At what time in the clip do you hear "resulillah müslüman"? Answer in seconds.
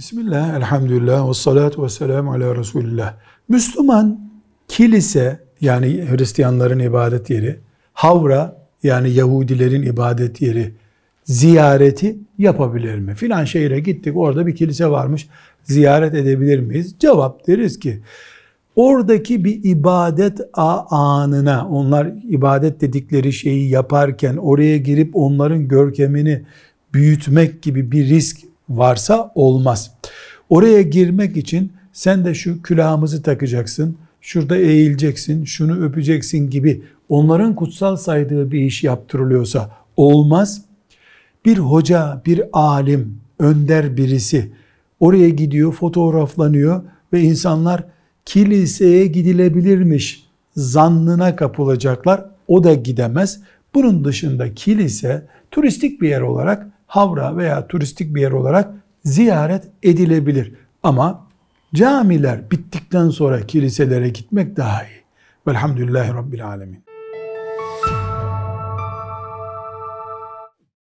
2.56-4.20